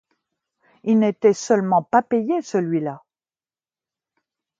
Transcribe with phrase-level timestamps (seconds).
[0.83, 3.03] Il n'était seulement pas payé, celui-là!